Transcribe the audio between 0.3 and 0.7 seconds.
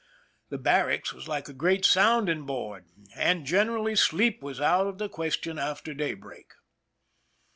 The